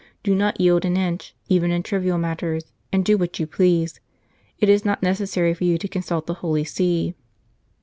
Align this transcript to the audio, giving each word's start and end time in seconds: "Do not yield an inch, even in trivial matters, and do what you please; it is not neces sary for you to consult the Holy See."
"Do 0.23 0.33
not 0.33 0.59
yield 0.59 0.83
an 0.83 0.97
inch, 0.97 1.35
even 1.47 1.69
in 1.69 1.83
trivial 1.83 2.17
matters, 2.17 2.73
and 2.91 3.05
do 3.05 3.19
what 3.19 3.37
you 3.39 3.45
please; 3.45 3.99
it 4.57 4.67
is 4.67 4.83
not 4.83 5.03
neces 5.03 5.27
sary 5.27 5.53
for 5.53 5.63
you 5.63 5.77
to 5.77 5.87
consult 5.87 6.25
the 6.25 6.33
Holy 6.41 6.63
See." 6.63 7.13